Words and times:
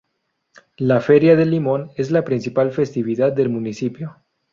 La 0.77 0.99
feria 0.99 1.35
del 1.35 1.51
limón 1.51 1.91
es 1.95 2.09
la 2.09 2.23
principal 2.25 2.71
festividad 2.71 3.33
del 3.33 3.49
municipio. 3.49 4.17